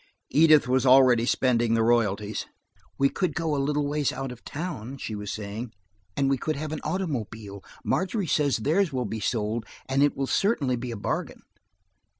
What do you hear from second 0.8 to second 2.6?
already spending the royalties.